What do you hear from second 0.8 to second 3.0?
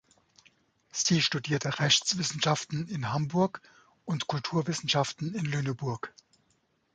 Sie studierte Rechtswissenschaften